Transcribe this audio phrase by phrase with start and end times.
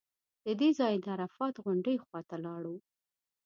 [0.45, 2.75] له دې ځایه د عرفات غونډۍ خوا ته لاړو.